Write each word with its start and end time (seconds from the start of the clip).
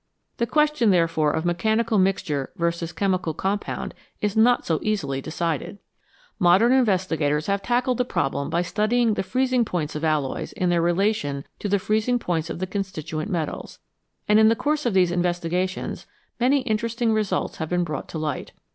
The 0.37 0.47
question, 0.47 0.89
therefore, 0.89 1.29
of 1.31 1.45
mechanical 1.45 1.99
mixture 1.99 2.49
v. 2.55 2.87
chemical 2.95 3.35
compound 3.35 3.93
is 4.19 4.35
not 4.35 4.65
so 4.65 4.79
easily 4.81 5.21
decided. 5.21 5.77
Modern 6.39 6.71
investigators 6.71 7.45
have 7.45 7.61
tackled 7.61 7.99
the 7.99 8.03
problem 8.03 8.49
by 8.49 8.63
studying 8.63 9.13
the 9.13 9.21
freezing 9.21 9.63
points 9.63 9.93
of 9.93 10.03
alloys 10.03 10.53
in 10.53 10.69
their 10.69 10.81
relation 10.81 11.45
to 11.59 11.69
the 11.69 11.77
freezing 11.77 12.17
points 12.17 12.49
of 12.49 12.57
the 12.57 12.65
constituent 12.65 13.29
metals, 13.29 13.77
and 14.27 14.39
in 14.39 14.49
the 14.49 14.55
course 14.55 14.87
of 14.87 14.95
these 14.95 15.11
investigations 15.11 16.07
many 16.39 16.61
interesting 16.61 17.13
results 17.13 17.57
have 17.57 17.69
been 17.69 17.83
brought 17.83 18.09
to 18.09 18.17
light. 18.17 18.53